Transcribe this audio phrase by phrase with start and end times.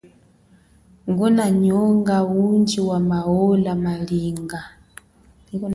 [1.09, 4.61] Nguna nyonga undji wa maola malinga.